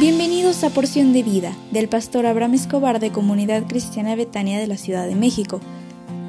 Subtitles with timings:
[0.00, 4.78] Bienvenidos a Porción de Vida del pastor Abraham Escobar de Comunidad Cristiana Betania de la
[4.78, 5.60] Ciudad de México.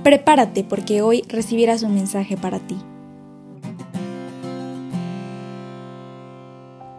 [0.04, 2.76] Prepárate porque hoy recibirás un mensaje para ti.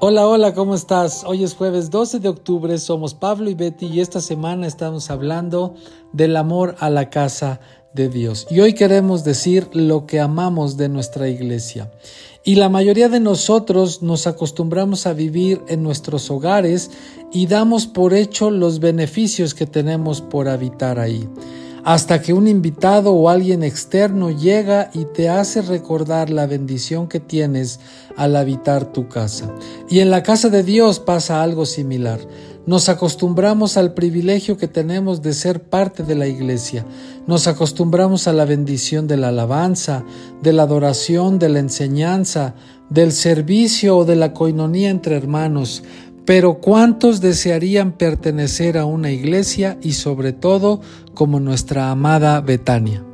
[0.01, 1.25] Hola, hola, ¿cómo estás?
[1.25, 5.75] Hoy es jueves 12 de octubre, somos Pablo y Betty y esta semana estamos hablando
[6.15, 7.61] del amor a la casa
[7.95, 8.47] de Dios.
[8.51, 11.91] Y hoy queremos decir lo que amamos de nuestra iglesia.
[12.45, 16.91] Y la mayoría de nosotros nos acostumbramos a vivir en nuestros hogares
[17.33, 21.29] y damos por hecho los beneficios que tenemos por habitar ahí.
[21.85, 27.19] Hasta que un invitado o alguien externo llega y te hace recordar la bendición que
[27.21, 27.81] tienes
[28.17, 29.53] al habitar tu casa.
[29.89, 32.21] Y en la casa de Dios pasa algo similar.
[32.65, 36.87] Nos acostumbramos al privilegio que tenemos de ser parte de la iglesia.
[37.27, 40.05] Nos acostumbramos a la bendición de la alabanza,
[40.43, 42.55] de la adoración, de la enseñanza,
[42.89, 45.83] del servicio o de la coinonía entre hermanos.
[46.25, 50.81] Pero ¿cuántos desearían pertenecer a una iglesia y sobre todo
[51.15, 53.05] como nuestra amada Betania?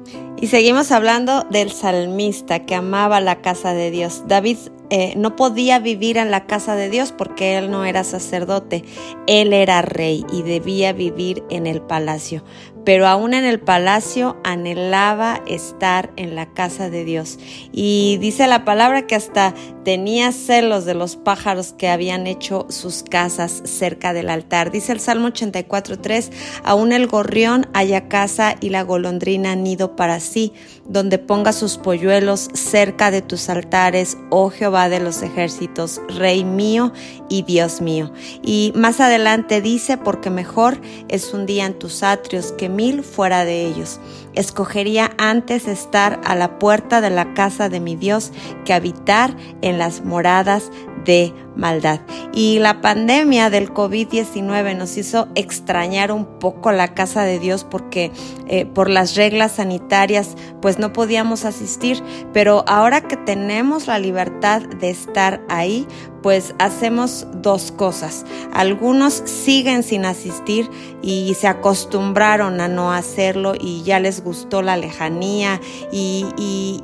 [0.40, 4.22] Y seguimos hablando del salmista que amaba la casa de Dios.
[4.28, 4.56] David
[4.88, 8.84] eh, no podía vivir en la casa de Dios porque él no era sacerdote,
[9.26, 12.44] él era rey y debía vivir en el palacio.
[12.88, 17.38] Pero aún en el palacio anhelaba estar en la casa de Dios.
[17.70, 19.52] Y dice la palabra que hasta
[19.84, 24.70] tenía celos de los pájaros que habían hecho sus casas cerca del altar.
[24.70, 26.30] Dice el Salmo 84.3,
[26.64, 30.54] aún el gorrión haya casa y la golondrina nido para sí,
[30.86, 36.92] donde ponga sus polluelos cerca de tus altares, oh Jehová de los ejércitos, Rey mío
[37.28, 38.12] y Dios mío.
[38.42, 42.70] Y más adelante dice, porque mejor es un día en tus atrios que
[43.02, 44.00] fuera de ellos.
[44.34, 48.32] Escogería antes estar a la puerta de la casa de mi Dios
[48.64, 50.70] que habitar en las moradas
[51.04, 52.00] de maldad.
[52.32, 58.12] Y la pandemia del COVID-19 nos hizo extrañar un poco la casa de Dios porque
[58.46, 64.62] eh, por las reglas sanitarias pues no podíamos asistir, pero ahora que tenemos la libertad
[64.62, 65.86] de estar ahí,
[66.22, 68.24] pues hacemos dos cosas.
[68.52, 70.68] Algunos siguen sin asistir
[71.02, 75.60] y se acostumbraron a no hacerlo y ya les gustó la lejanía
[75.92, 76.26] y,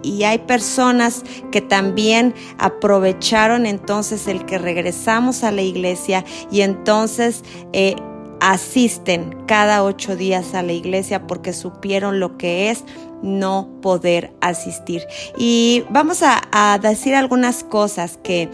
[0.03, 7.43] y hay personas que también aprovecharon entonces el que regresamos a la iglesia y entonces...
[7.73, 7.97] Eh,
[8.41, 12.85] asisten cada ocho días a la iglesia porque supieron lo que es
[13.23, 15.07] no poder asistir.
[15.39, 18.51] Y vamos a, a decir algunas cosas que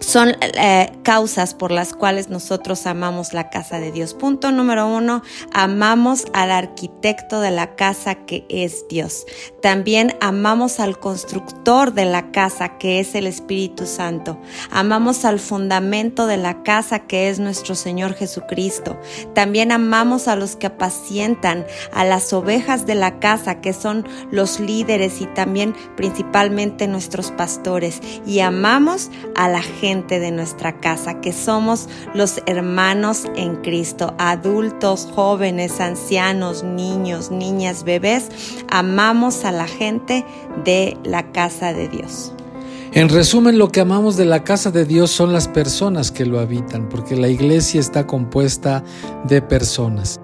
[0.00, 4.14] son eh, causas por las cuales nosotros amamos la casa de Dios.
[4.14, 5.22] Punto número uno,
[5.52, 9.26] amamos al arquitecto de la casa que es Dios.
[9.62, 14.40] También amamos al constructor de la casa que es el Espíritu Santo.
[14.70, 18.98] Amamos al fundamento de la casa que es nuestro Señor Jesucristo.
[19.34, 24.60] También amamos a los que apacientan a las ovejas de la casa que son los
[24.60, 28.00] líderes y también principalmente nuestros pastores.
[28.26, 35.08] Y amamos a la gente de nuestra casa, que somos los hermanos en Cristo, adultos,
[35.14, 38.28] jóvenes, ancianos, niños, niñas, bebés,
[38.68, 40.24] amamos a la gente
[40.64, 42.32] de la casa de Dios.
[42.92, 46.40] En resumen, lo que amamos de la casa de Dios son las personas que lo
[46.40, 48.84] habitan, porque la iglesia está compuesta
[49.24, 50.20] de personas.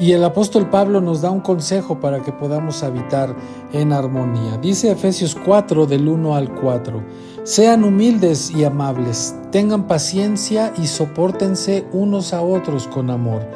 [0.00, 3.36] Y el apóstol Pablo nos da un consejo para que podamos habitar
[3.74, 4.56] en armonía.
[4.56, 7.04] Dice Efesios 4 del 1 al 4,
[7.44, 13.46] sean humildes y amables, tengan paciencia y soportense unos a otros con amor.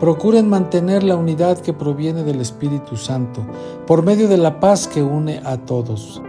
[0.00, 3.46] Procuren mantener la unidad que proviene del Espíritu Santo,
[3.86, 6.20] por medio de la paz que une a todos.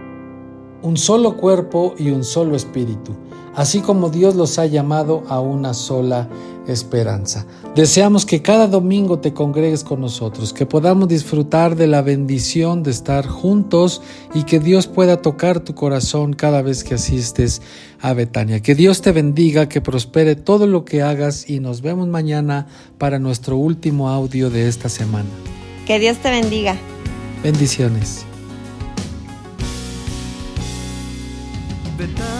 [0.84, 3.16] Un solo cuerpo y un solo espíritu
[3.54, 6.28] así como Dios los ha llamado a una sola
[6.66, 7.46] esperanza.
[7.74, 12.90] Deseamos que cada domingo te congregues con nosotros, que podamos disfrutar de la bendición de
[12.90, 14.00] estar juntos
[14.32, 17.60] y que Dios pueda tocar tu corazón cada vez que asistes
[18.00, 18.60] a Betania.
[18.60, 22.66] Que Dios te bendiga, que prospere todo lo que hagas y nos vemos mañana
[22.98, 25.28] para nuestro último audio de esta semana.
[25.86, 26.76] Que Dios te bendiga.
[27.42, 28.24] Bendiciones.
[31.96, 32.33] Betania es mi hogar.